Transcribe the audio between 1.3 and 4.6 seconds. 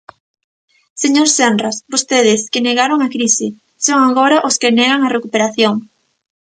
Senras, vostedes, que negaron a crise, son agora os